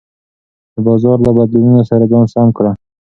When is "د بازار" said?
0.73-1.17